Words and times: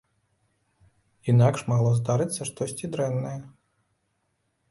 Інакш 1.33 1.59
магло 1.73 1.91
здарыцца 1.99 2.41
штосьці 2.51 2.85
дрэннае. 2.95 3.37